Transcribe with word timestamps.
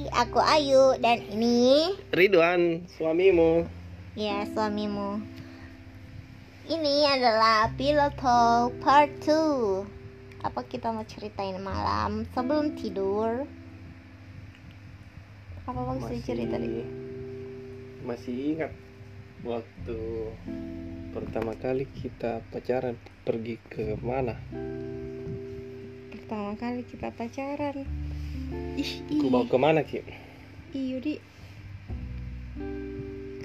Hai, 0.00 0.24
aku 0.24 0.40
Ayu 0.40 0.96
dan 0.96 1.20
ini 1.28 1.92
Ridwan, 2.08 2.88
suamimu. 2.96 3.68
ya 4.16 4.48
suamimu. 4.48 5.20
Ini 6.64 7.04
adalah 7.04 7.68
Pillow 7.76 8.08
Talk 8.16 8.80
Part 8.80 9.12
2. 9.28 10.40
Apa 10.40 10.64
kita 10.64 10.88
mau 10.88 11.04
ceritain 11.04 11.60
malam 11.60 12.24
sebelum 12.32 12.80
tidur? 12.80 13.44
Apa 15.68 15.76
bagus 15.76 16.24
cerita 16.24 16.56
tadi? 16.56 16.80
masih 18.00 18.56
ingat 18.56 18.72
waktu 19.44 20.00
pertama 21.12 21.52
kali 21.60 21.84
kita 21.92 22.40
pacaran 22.48 22.96
pergi 23.28 23.60
ke 23.68 24.00
mana? 24.00 24.40
Pertama 26.08 26.56
kali 26.56 26.88
kita 26.88 27.12
pacaran. 27.12 27.84
Ih, 28.74 28.90
Ku 29.20 29.26
bawa 29.30 29.46
ke 29.46 29.56
mana 29.58 29.86
Ki? 29.86 30.02
Iya, 30.74 30.96
Di. 30.98 31.14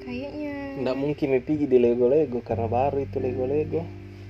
Kayaknya 0.06 0.56
Nggak 0.86 0.98
mungkin 0.98 1.28
me 1.34 1.40
pergi 1.42 1.66
di 1.66 1.78
Lego-Lego 1.82 2.46
karena 2.46 2.70
baru 2.70 3.02
itu 3.02 3.18
Lego-Lego. 3.18 3.82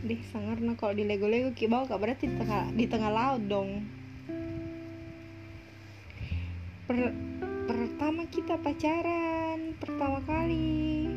Deh, 0.05 0.21
sangarna 0.29 0.77
kalau 0.77 0.93
di 0.93 1.03
Lego-Lego 1.03 1.51
ki 1.57 1.65
bawa 1.65 1.89
kak 1.89 1.99
berarti 1.99 2.29
di 2.29 2.35
tengah, 2.38 2.63
di 2.71 2.85
tengah 2.85 3.11
laut 3.11 3.43
dong. 3.49 3.70
Per- 6.85 7.17
pertama 7.65 8.29
kita 8.29 8.62
pacaran 8.62 9.73
pertama 9.81 10.21
kali. 10.23 11.09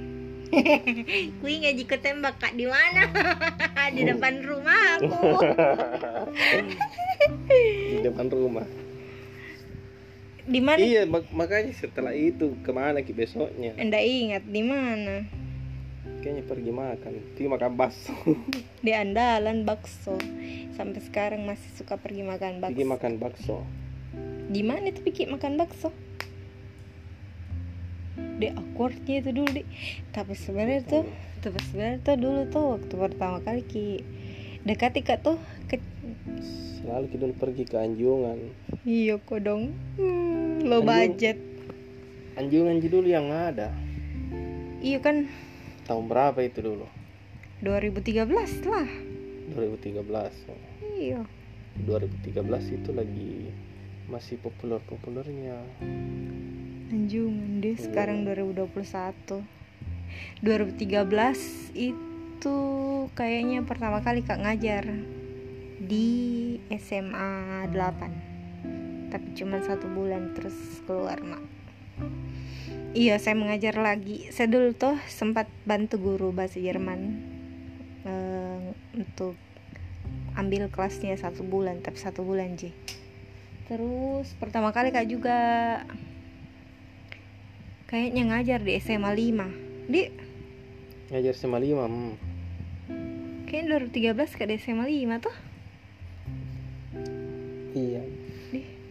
Kui 1.45 1.61
nggak 1.61 1.77
jika 1.77 1.97
tembak 2.01 2.41
kak 2.41 2.57
di 2.57 2.65
mana? 2.65 3.05
di 3.97 4.03
depan 4.05 4.41
rumah 4.43 4.81
aku. 4.97 5.45
Di 7.93 7.99
depan 8.01 8.27
rumah. 8.33 8.88
Di 10.49 10.61
mana? 10.65 10.81
Iya, 10.81 11.05
mak- 11.05 11.31
makanya 11.31 11.77
setelah 11.77 12.17
itu 12.17 12.57
ke 12.65 12.73
mana 12.73 13.05
Ki 13.05 13.13
besoknya? 13.13 13.77
Anda 13.77 14.01
ingat 14.01 14.49
di 14.49 14.63
mana? 14.65 15.29
Kayaknya 16.19 16.45
pergi 16.49 16.73
makan. 16.75 17.13
Pergi 17.37 17.47
makan 17.47 17.71
bakso. 17.77 18.15
Di 18.87 18.91
andalan 18.91 19.63
bakso. 19.63 20.19
Sampai 20.75 20.99
sekarang 21.05 21.47
masih 21.47 21.71
suka 21.79 21.95
pergi 21.95 22.27
makan 22.27 22.59
bakso. 22.59 22.75
pergi 22.75 22.87
makan 22.89 23.13
bakso. 23.21 23.59
di 24.49 24.65
mana 24.65 24.89
tuh 24.89 25.05
pikir 25.05 25.29
makan 25.29 25.61
bakso 25.61 25.93
deh 28.41 28.49
awkwardnya 28.57 29.21
itu 29.21 29.31
dulu 29.37 29.51
deh 29.61 29.67
tapi 30.09 30.33
sebenarnya 30.33 30.81
tuh 30.89 31.05
tapi 31.45 31.61
sebenarnya 31.69 31.99
tuh 32.01 32.17
dulu 32.17 32.41
tuh 32.49 32.65
waktu 32.81 32.95
pertama 32.97 33.39
kali 33.45 33.61
ki 33.61 34.01
dekat 34.65 35.05
kak 35.05 35.21
tuh 35.21 35.37
ke 35.69 35.77
Selalu 36.81 37.13
kita 37.13 37.29
dulu 37.29 37.37
pergi 37.37 37.69
ke 37.69 37.77
Anjungan. 37.77 38.39
Iya 38.89 39.21
kok 39.21 39.45
dong. 39.45 39.77
Hmm, 40.01 40.65
low 40.65 40.81
budget. 40.81 41.37
Anjungan 42.41 42.81
dulu 42.81 43.05
yang 43.05 43.29
ada. 43.29 43.69
iya 44.81 44.97
kan. 45.05 45.29
Tahun 45.85 46.09
berapa 46.09 46.41
itu 46.41 46.65
dulu? 46.65 46.89
2013 47.61 48.25
lah. 48.65 48.89
2013. 49.53 49.93
iya. 50.97 51.21
2013 51.85 52.79
itu 52.81 52.91
lagi 52.97 53.53
masih 54.09 54.41
populer-populernya. 54.41 55.61
Anjungan 56.89 57.61
deh 57.61 57.77
sekarang 57.77 58.25
2021 58.25 59.45
2013 60.41 61.77
itu 61.77 62.57
kayaknya 63.13 63.61
pertama 63.69 64.01
kali 64.01 64.25
kak 64.25 64.41
ngajar 64.41 64.89
di 65.77 66.09
SMA 66.73 67.69
8 67.69 68.28
tapi 69.09 69.33
cuma 69.37 69.61
satu 69.65 69.89
bulan 69.89 70.37
terus 70.37 70.57
keluar 70.85 71.21
mak. 71.25 71.43
Iya 72.97 73.21
saya 73.21 73.37
mengajar 73.37 73.77
lagi. 73.77 74.29
Saya 74.33 74.49
dulu 74.49 74.73
tuh 74.73 74.97
sempat 75.09 75.49
bantu 75.69 76.01
guru 76.01 76.33
bahasa 76.33 76.57
Jerman 76.61 77.01
eh, 78.07 78.73
untuk 78.97 79.37
ambil 80.39 80.71
kelasnya 80.71 81.19
satu 81.19 81.43
bulan 81.43 81.83
tapi 81.83 81.99
satu 81.99 82.23
bulan 82.23 82.55
J 82.55 82.71
terus 83.67 84.33
pertama 84.39 84.71
kali 84.71 84.95
kak 84.95 85.11
juga 85.11 85.39
kayaknya 87.91 88.33
ngajar 88.33 88.61
di 88.63 88.73
SMA 88.81 89.11
5 89.13 89.91
di? 89.91 90.03
Ngajar 91.11 91.35
SMA 91.37 91.59
5. 91.59 91.85
Hmm. 91.85 92.15
kayaknya 93.51 93.83
2013 94.15 94.39
kak 94.39 94.49
di 94.49 94.57
SMA 94.63 94.87
5 94.87 95.27
tuh 95.27 95.35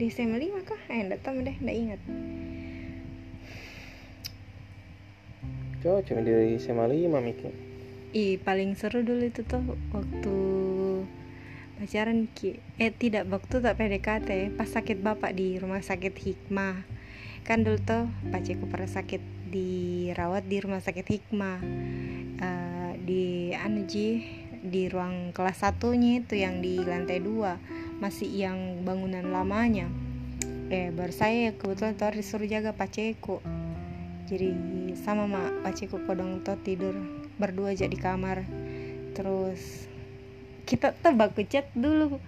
di, 0.08 0.16
di 0.16 0.16
SMA 0.16 0.40
5 0.40 0.64
kah? 0.64 0.80
eh 0.88 1.04
enggak 1.04 1.20
tahu 1.20 1.44
deh 1.44 1.56
enggak 1.60 1.76
ingat. 1.76 2.02
Dari 5.84 6.56
SMA 6.60 6.88
5 6.88 7.20
mikir. 7.20 7.52
Ih 8.16 8.40
paling 8.40 8.72
seru 8.80 9.04
dulu 9.04 9.28
itu 9.28 9.44
tuh 9.44 9.60
waktu 9.92 10.38
pacaran 11.76 12.32
ki. 12.32 12.60
Eh 12.80 12.92
tidak 12.96 13.28
waktu 13.28 13.60
tak 13.60 13.76
PDKT. 13.76 14.56
Pas 14.56 14.72
sakit 14.72 15.04
bapak 15.04 15.36
di 15.36 15.60
rumah 15.60 15.84
sakit 15.84 16.16
Hikmah. 16.16 16.88
Kan 17.44 17.68
dulu 17.68 17.80
tuh 17.84 18.08
paciku 18.32 18.68
pernah 18.68 18.88
sakit 18.88 19.52
dirawat 19.52 20.48
di 20.48 20.58
rumah 20.64 20.80
sakit 20.80 21.04
Hikmah. 21.04 21.60
Eh, 22.40 22.92
di 23.04 23.52
anu 23.56 23.84
ji 23.88 24.24
di 24.60 24.92
ruang 24.92 25.32
kelas 25.32 25.64
satunya 25.64 26.20
itu 26.20 26.36
yang 26.36 26.60
di 26.60 26.80
lantai 26.84 27.24
dua 27.24 27.56
masih 27.98 28.30
yang 28.30 28.84
bangunan 28.86 29.26
lamanya. 29.30 29.90
Eh 30.68 30.92
baru 30.92 31.14
saya 31.16 31.56
kebetulan 31.56 31.96
tuh 31.96 32.12
disuruh 32.14 32.48
jaga 32.48 32.76
paceku 32.76 33.40
jadi 34.28 34.52
sama 35.00 35.24
mak 35.24 35.64
paceku 35.64 36.04
kodong 36.04 36.44
tuh 36.44 36.60
tidur 36.60 36.92
berdua 37.40 37.72
aja 37.72 37.88
di 37.88 37.96
kamar. 37.96 38.44
Terus 39.16 39.88
kita 40.68 40.92
tuh 41.00 41.16
baku 41.16 41.48
chat 41.48 41.72
dulu 41.72 42.20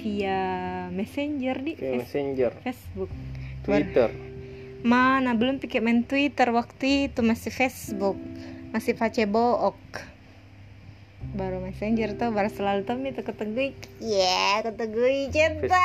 via 0.00 0.40
messenger 0.88 1.60
di 1.60 1.72
Face- 1.76 2.08
Messenger, 2.08 2.50
Facebook. 2.64 3.12
Twitter. 3.62 4.10
mana 4.82 5.38
belum 5.38 5.62
pikir 5.62 5.78
main 5.78 6.02
Twitter 6.02 6.50
waktu 6.50 7.12
itu 7.12 7.22
masih 7.22 7.52
Facebook. 7.54 8.18
Masih 8.74 8.96
Facebook 8.96 9.76
baru 11.32 11.64
messenger 11.64 12.12
tuh 12.20 12.28
baru 12.28 12.52
selalu 12.52 12.84
tuh 12.84 13.00
itu 13.08 13.24
ketemu 13.24 13.72
ya 14.04 14.60
ketemu 14.60 15.32
cinta 15.32 15.84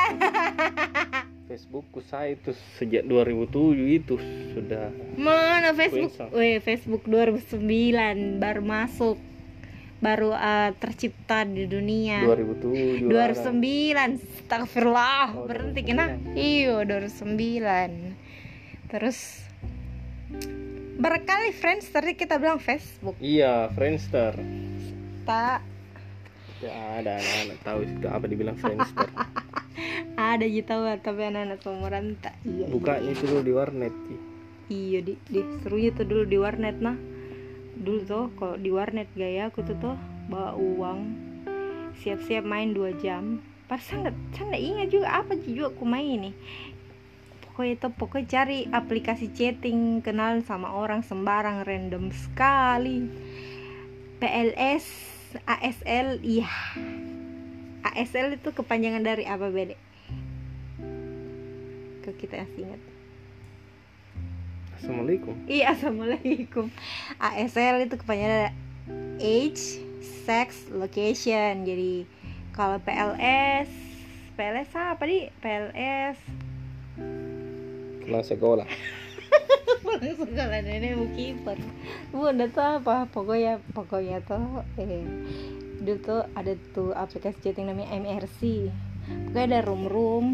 Facebookku 1.48 2.04
saya 2.04 2.36
itu 2.36 2.52
sejak 2.76 3.08
2007 3.08 3.80
itu 3.88 4.20
sudah 4.52 4.92
Mana 5.16 5.72
Facebook? 5.72 6.12
Weh, 6.36 6.60
Facebook 6.60 7.08
2009 7.08 8.36
baru 8.36 8.60
masuk. 8.60 9.16
Baru 9.98 10.30
uh, 10.30 10.70
tercipta 10.76 11.48
di 11.48 11.64
dunia. 11.64 12.20
2007. 12.22 13.08
2009. 13.08 14.44
Astagfirullah. 14.44 15.40
Oh, 15.40 15.48
Berhenti 15.48 15.80
2009. 15.82 15.88
kena. 15.88 16.06
Iya, 16.36 16.84
2009. 16.84 18.92
Terus 18.92 19.40
berkali 21.00 21.56
friends 21.56 21.88
tadi 21.88 22.12
kita 22.12 22.36
bilang 22.36 22.60
Facebook. 22.60 23.16
Iya, 23.24 23.72
Friendster. 23.72 24.36
Tak 25.28 25.60
Ya 26.64 26.74
ada 26.98 27.20
anak-anak 27.20 27.58
tahu 27.62 27.78
itu 27.84 28.06
apa 28.08 28.24
dibilang 28.26 28.56
Friendster. 28.58 29.06
ada 30.32 30.42
tahu 30.42 30.82
tapi 31.04 31.20
anak-anak 31.28 31.62
seumuran 31.62 32.18
tak. 32.18 32.34
Iya. 32.42 32.66
Bukanya 32.66 33.14
itu 33.14 33.30
dulu 33.30 33.42
di 33.46 33.52
warnet. 33.54 33.94
Iya 34.66 34.98
di, 35.06 35.14
di 35.30 35.40
serunya 35.62 35.94
tuh 35.94 36.08
dulu 36.08 36.24
di 36.26 36.34
warnet 36.40 36.82
nah 36.82 36.98
dulu 37.78 38.00
tuh 38.02 38.24
kalau 38.34 38.56
di 38.58 38.74
warnet 38.74 39.06
gaya 39.14 39.54
aku 39.54 39.62
tuh 39.62 39.78
tuh 39.78 39.94
bawa 40.26 40.58
uang 40.58 41.14
siap-siap 42.02 42.42
main 42.42 42.74
dua 42.74 42.90
jam 42.98 43.38
pas 43.70 43.78
saya 43.78 44.10
nggak 44.10 44.58
ingat 44.58 44.88
juga 44.90 45.08
apa 45.22 45.38
juga 45.38 45.70
aku 45.70 45.86
main 45.86 46.30
nih 46.30 46.34
pokoknya 47.46 47.74
tuh 47.78 47.92
pokoknya 47.94 48.26
cari 48.26 48.58
aplikasi 48.66 49.30
chatting 49.30 50.02
kenal 50.02 50.42
sama 50.42 50.74
orang 50.74 51.06
sembarang 51.06 51.62
random 51.62 52.10
sekali 52.10 53.06
PLS 54.18 55.17
ASL 55.44 56.22
iya 56.24 56.48
ASL 57.84 58.36
itu 58.36 58.50
kepanjangan 58.52 59.02
dari 59.04 59.24
apa 59.28 59.48
bede 59.52 59.76
ke 62.04 62.10
kita 62.16 62.44
yang 62.44 62.52
ingat 62.56 62.82
Assalamualaikum. 64.78 65.34
Iya, 65.50 65.74
assalamualaikum. 65.74 66.70
ASL 67.18 67.90
itu 67.90 67.98
kepanjangan 67.98 68.54
age, 69.18 69.82
sex, 70.22 70.70
location. 70.70 71.66
Jadi 71.66 72.06
kalau 72.54 72.78
PLS, 72.86 73.66
PLS 74.38 74.70
apa 74.78 75.02
di? 75.02 75.26
PLS 75.42 76.18
Pulang 78.08 78.24
sekolah. 78.24 78.64
sekolah 80.18 80.60
nenek 80.62 80.94
mau. 80.96 81.56
Bu, 82.14 82.30
udah 82.30 82.48
tuh 82.50 82.66
apa? 82.80 82.96
Pokoknya, 83.10 83.58
pokoknya 83.74 84.22
tuh 84.24 84.62
eh 84.78 85.04
dulu 85.78 85.98
tuh 86.02 86.20
ada 86.34 86.52
tuh 86.74 86.90
aplikasi 86.94 87.38
chatting 87.42 87.70
namanya 87.70 87.94
MRC. 87.98 88.70
Pokoknya 89.30 89.46
ada 89.46 89.60
room 89.66 89.84
room 89.88 90.26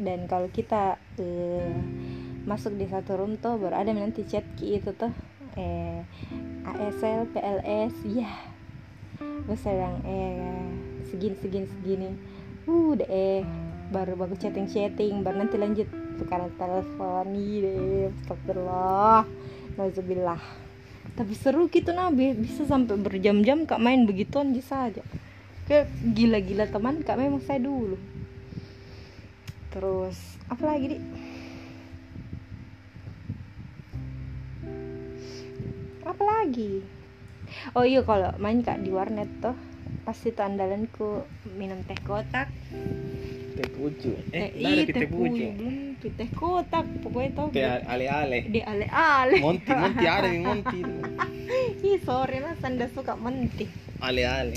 dan 0.00 0.24
kalau 0.26 0.48
kita 0.48 0.96
eh, 1.20 1.76
masuk 2.48 2.74
di 2.80 2.88
satu 2.88 3.20
room 3.20 3.36
tuh 3.36 3.60
baru 3.60 3.76
ada 3.76 3.92
nanti 3.92 4.24
chat 4.24 4.44
ki 4.56 4.80
itu 4.80 4.96
tuh 4.96 5.12
eh 5.60 6.00
ASL 6.64 7.28
PLS 7.34 7.94
ya 8.06 8.30
terus 9.20 9.60
sedang 9.60 10.00
eh 10.06 10.70
segini 11.10 11.36
segini 11.36 11.66
segini 11.68 12.08
uh 12.70 12.90
deh 12.96 13.44
baru 13.90 14.14
bagus 14.14 14.38
chatting 14.38 14.70
chatting 14.70 15.26
baru 15.26 15.44
nanti 15.44 15.58
lanjut 15.58 15.86
sekarang 16.22 16.50
telepon. 16.56 17.26
Deh 17.34 18.10
astagfirullah. 18.24 19.26
Nauzubillah. 19.74 20.40
Tapi 21.14 21.32
seru 21.34 21.66
gitu 21.68 21.90
nabi. 21.90 22.32
Bisa 22.38 22.64
sampai 22.64 22.96
berjam-jam 22.96 23.66
kak 23.66 23.82
main 23.82 24.06
begituan 24.06 24.54
aja. 24.54 24.62
Saja 24.62 25.04
kayak 25.70 25.86
gila-gila 26.02 26.66
teman 26.66 26.98
kak 27.06 27.14
memang 27.14 27.38
saya 27.46 27.62
dulu. 27.62 27.94
Terus 29.70 30.18
apa 30.50 30.62
lagi 30.66 30.86
di 30.90 30.98
apa 36.02 36.22
lagi? 36.26 36.82
Oh 37.78 37.86
iya 37.86 38.02
kalau 38.02 38.34
main 38.42 38.66
kak 38.66 38.82
di 38.82 38.90
warnet 38.90 39.30
tuh 39.38 39.54
pasti 40.02 40.34
tuh 40.34 40.42
andalanku 40.42 41.22
minum 41.54 41.86
teh 41.86 41.98
kotak 42.02 42.50
teh 43.56 43.68
pucu. 43.74 44.12
Eh, 44.30 44.38
eh 44.38 44.48
iya 44.56 44.82
teh 44.86 44.94
teh 44.94 45.08
pucu. 45.10 45.34
puyu 45.34 45.48
belum 45.58 45.76
tuh 46.00 46.10
teh 46.16 46.28
kotak 46.32 46.86
pokoknya 47.02 47.30
tau 47.36 47.46
teh 47.52 47.66
ale 47.66 48.06
ale 48.06 48.38
di 48.48 48.60
ale-ale. 48.62 49.38
Monti 49.42 49.70
monti 49.74 50.04
ada 50.06 50.28
yang 50.28 50.44
monti 50.46 50.78
ih 51.90 51.98
sorry 52.06 52.38
lah 52.40 52.54
sanda 52.62 52.86
suka 52.90 53.18
mentih 53.18 53.68
ale 54.00 54.22
ale 54.24 54.56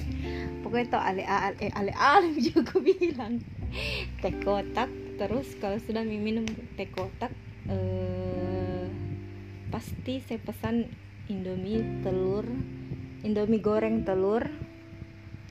pokoknya 0.63 0.87
tau 0.93 1.01
ale-ale 1.03 1.55
eh, 1.59 1.71
ale-ale 1.73 2.37
juga 2.53 2.79
bilang. 2.79 3.43
Teh 4.21 4.33
kotak 4.45 4.89
terus 5.17 5.53
kalau 5.57 5.77
sudah 5.81 6.05
minum 6.05 6.45
teh 6.77 6.87
kotak 6.89 7.33
eh, 7.67 8.85
pasti 9.73 10.21
saya 10.21 10.37
pesan 10.37 10.85
indomie 11.31 11.81
telur 12.05 12.45
indomie 13.23 13.63
goreng 13.63 14.03
telur 14.03 14.43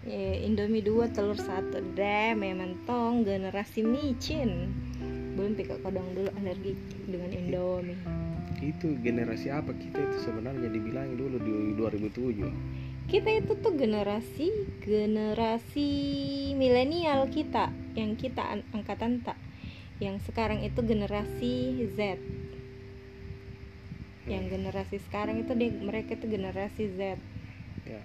indomie 0.08 0.82
dua 0.82 1.06
telur 1.10 1.38
satu. 1.38 1.78
Deh 1.94 2.34
memang 2.34 2.82
tong 2.82 3.22
generasi 3.22 3.86
micin. 3.86 4.74
Belum 5.38 5.54
pikir 5.54 5.78
kodong 5.80 6.10
dulu 6.12 6.30
alergi 6.42 6.74
dengan 7.06 7.30
indomie. 7.30 7.98
Itu 8.58 8.98
generasi 8.98 9.50
apa? 9.50 9.70
Kita 9.74 9.98
itu 9.98 10.16
sebenarnya 10.26 10.68
dibilang 10.70 11.14
dulu 11.14 11.38
di 11.38 11.74
2007 11.78 12.82
kita 13.10 13.28
itu 13.28 13.58
tuh 13.58 13.74
generasi 13.74 14.48
generasi 14.80 15.90
milenial 16.56 17.28
kita 17.28 17.68
yang 17.98 18.14
kita 18.16 18.40
an- 18.40 18.64
angkatan 18.72 19.20
tak 19.20 19.36
yang 20.00 20.16
sekarang 20.22 20.64
itu 20.64 20.80
generasi 20.82 21.86
Z. 21.92 22.18
Yang 24.26 24.44
generasi 24.54 24.96
sekarang 25.02 25.44
itu 25.44 25.52
dia 25.54 25.70
mereka 25.76 26.14
itu 26.14 26.26
generasi 26.26 26.90
Z. 26.94 27.20
Ya 27.86 28.02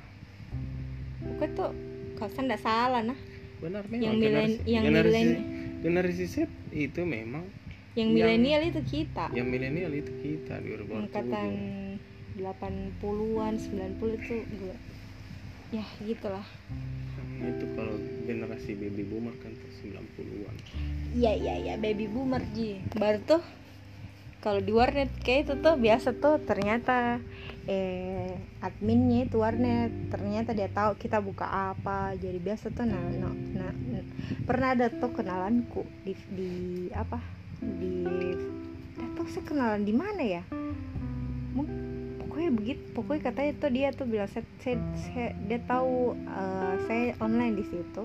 pokoknya 1.28 1.52
tuh 1.54 1.72
kalau 2.16 2.30
saya 2.32 2.44
nggak 2.48 2.64
salah 2.64 3.02
nah. 3.04 3.20
Benar 3.58 3.84
memang. 3.88 4.02
Yang 4.04 4.16
milen- 4.18 4.62
yang 4.66 4.84
milen- 4.86 5.44
generasi 5.78 6.26
Z 6.26 6.36
itu 6.70 7.02
memang 7.02 7.46
yang 7.94 8.10
milenial 8.14 8.62
itu 8.62 8.82
kita. 8.84 9.30
yang 9.34 9.50
milenial 9.50 9.90
itu 9.90 10.10
kita 10.22 10.62
di 10.62 10.74
2007 10.74 11.02
angkatan 11.02 11.50
80-an 12.38 13.54
90 13.58 14.18
itu 14.18 14.36
gue 14.46 14.76
ya 15.74 15.86
gitulah. 16.00 16.46
Hmm, 17.18 17.50
itu 17.50 17.66
kalau 17.74 17.94
generasi 18.24 18.72
baby 18.74 19.04
boomer 19.04 19.34
kan 19.42 19.54
tuh 19.54 19.70
90-an 19.82 20.56
Iya 21.14 21.34
iya 21.34 21.54
iya 21.58 21.74
baby 21.78 22.06
boomer 22.06 22.42
ji. 22.54 22.82
Baru 22.94 23.22
tuh 23.22 23.42
kalau 24.38 24.62
di 24.62 24.70
warnet 24.70 25.10
kayak 25.22 25.50
itu 25.50 25.54
tuh 25.60 25.76
biasa 25.76 26.14
tuh 26.14 26.38
ternyata 26.42 27.18
eh 27.68 28.32
adminnya 28.64 29.28
itu 29.28 29.44
warnet. 29.44 29.92
Ternyata 30.08 30.56
dia 30.56 30.72
tahu 30.72 30.96
kita 30.96 31.20
buka 31.20 31.76
apa. 31.76 32.16
Jadi 32.16 32.40
biasa 32.40 32.72
tuh 32.72 32.88
nah, 32.88 33.04
nah, 33.20 33.36
nah, 33.54 33.72
nah. 33.76 34.04
pernah 34.48 34.74
ada 34.74 34.88
tuh 34.88 35.12
kenalanku 35.12 35.84
di 36.08 36.16
di 36.32 36.52
apa? 36.96 37.20
Di 37.60 38.08
nggak 38.98 39.12
tahu 39.20 39.28
saya 39.30 39.44
kenalan 39.46 39.84
di 39.84 39.94
mana 39.94 40.24
ya? 40.24 40.44
Pokoknya 42.24 42.52
begitu 42.54 42.84
pokoknya 42.94 43.22
katanya 43.34 43.52
tuh 43.58 43.72
dia 43.74 43.88
tuh 43.92 44.08
bilang 44.08 44.30
saya, 44.30 44.46
saya, 44.64 44.78
saya- 45.10 45.36
dia 45.46 45.60
tahu 45.68 46.16
eh, 46.16 46.76
saya 46.88 47.06
online 47.20 47.60
di 47.60 47.66
situ. 47.68 48.04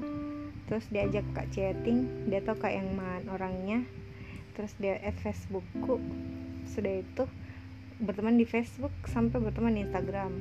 Terus 0.67 0.85
diajak 0.89 1.25
kak 1.37 1.53
chatting 1.55 2.29
dia 2.29 2.43
tahu 2.43 2.59
kak 2.59 2.75
yang 2.75 2.91
mana 2.99 3.29
orangnya. 3.31 3.87
Terus 4.59 4.75
dia 4.83 4.99
add 5.01 5.17
Facebookku. 5.23 6.03
Sudah 6.67 7.05
itu 7.05 7.25
berteman 8.03 8.35
di 8.35 8.43
Facebook 8.43 8.91
sampai 9.07 9.39
berteman 9.39 9.79
di 9.79 9.87
Instagram. 9.87 10.33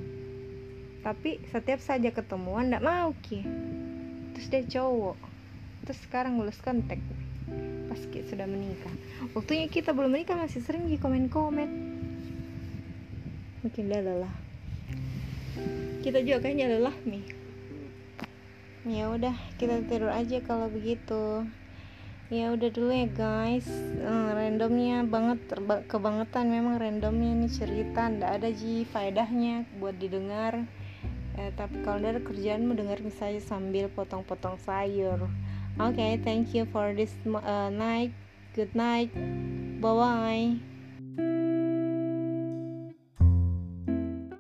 Tapi 1.06 1.38
setiap 1.54 1.78
saja 1.82 2.10
ketemuan 2.10 2.74
nggak 2.74 2.82
mau 2.82 3.14
ki. 3.22 3.46
Terus 4.36 4.48
dia 4.50 4.64
cowok. 4.66 5.18
Terus 5.86 6.00
sekarang 6.10 6.42
lulus 6.42 6.58
kontak 6.62 6.98
pas 7.92 8.02
Ki 8.08 8.24
sudah 8.26 8.48
menikah. 8.48 8.94
Waktunya 9.38 9.68
kita 9.68 9.92
belum 9.94 10.16
menikah 10.16 10.40
masih 10.40 10.64
sering 10.64 10.90
di 10.90 10.98
komen-komen. 10.98 11.70
Mungkin 13.62 13.84
dia 13.86 14.02
lelah. 14.02 14.36
Kita 16.02 16.20
juga 16.26 16.50
kayaknya 16.50 16.76
lelah 16.76 16.98
nih 17.06 17.42
ya 18.82 19.14
udah 19.14 19.38
kita 19.62 19.86
tidur 19.86 20.10
aja 20.10 20.42
kalau 20.42 20.66
begitu 20.66 21.46
ya 22.32 22.56
udah 22.56 22.70
dulu 22.72 22.96
ya 22.96 23.12
guys. 23.12 23.68
Eh, 24.00 24.30
randomnya 24.32 25.04
banget 25.04 25.44
kebangetan 25.92 26.48
memang 26.48 26.80
randomnya 26.80 27.36
nih 27.36 27.52
cerita. 27.52 28.08
Ndak 28.08 28.32
ada 28.40 28.50
ji 28.56 28.88
faedahnya 28.88 29.68
buat 29.78 30.00
didengar. 30.00 30.64
Eh, 31.36 31.52
tapi 31.60 31.84
kalau 31.84 32.00
ada 32.00 32.24
kerjaan 32.24 32.66
mau 32.66 32.76
dengerin 32.76 33.12
saya 33.12 33.38
sambil 33.44 33.92
potong-potong 33.92 34.56
sayur. 34.64 35.28
Oke 35.76 36.20
thank 36.24 36.56
you 36.56 36.64
for 36.72 36.96
this 36.96 37.12
uh, 37.28 37.68
night. 37.68 38.16
Good 38.56 38.72
night. 38.76 39.12
Bye 39.84 39.92
bye 39.92 40.71